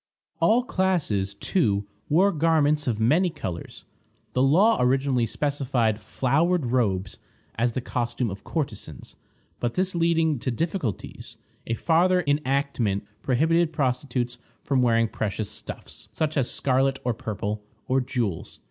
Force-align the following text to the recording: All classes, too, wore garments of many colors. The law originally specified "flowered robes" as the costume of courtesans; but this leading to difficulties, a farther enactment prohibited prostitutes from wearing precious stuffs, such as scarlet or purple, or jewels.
All 0.39 0.63
classes, 0.63 1.35
too, 1.35 1.85
wore 2.09 2.31
garments 2.31 2.87
of 2.87 2.99
many 2.99 3.29
colors. 3.29 3.85
The 4.33 4.41
law 4.41 4.77
originally 4.79 5.27
specified 5.27 6.01
"flowered 6.01 6.65
robes" 6.65 7.19
as 7.53 7.73
the 7.73 7.81
costume 7.81 8.31
of 8.31 8.43
courtesans; 8.43 9.15
but 9.59 9.75
this 9.75 9.93
leading 9.93 10.39
to 10.39 10.49
difficulties, 10.49 11.37
a 11.67 11.75
farther 11.75 12.23
enactment 12.25 13.03
prohibited 13.21 13.71
prostitutes 13.73 14.39
from 14.63 14.81
wearing 14.81 15.07
precious 15.07 15.51
stuffs, 15.51 16.09
such 16.11 16.35
as 16.35 16.49
scarlet 16.49 16.97
or 17.03 17.13
purple, 17.13 17.63
or 17.87 18.01
jewels. 18.01 18.57